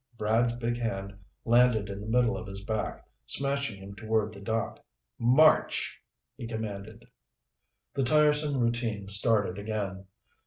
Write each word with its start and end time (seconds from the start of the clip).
Brad's 0.17 0.53
big 0.53 0.77
hand 0.79 1.15
landed 1.45 1.87
in 1.87 2.01
the 2.01 2.07
middle 2.07 2.35
of 2.35 2.47
his 2.47 2.63
back, 2.63 3.07
smashing 3.27 3.77
him 3.77 3.93
toward 3.93 4.33
the 4.33 4.39
dock. 4.41 4.79
"March!" 5.19 6.01
he 6.35 6.47
commanded. 6.47 7.05
The 7.93 8.01
tiresome 8.03 8.57
routine 8.57 9.09
started 9.09 9.59
again. 9.59 10.05